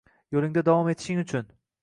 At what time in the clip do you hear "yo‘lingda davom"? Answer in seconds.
0.35-0.89